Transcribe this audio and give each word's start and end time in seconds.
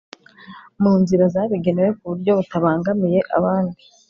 mu 0.81 0.93
nzira 1.01 1.23
zabigenewe 1.33 1.89
kuburyo 1.97 2.31
butabangamiye 2.39 3.19
abandi 3.37 3.79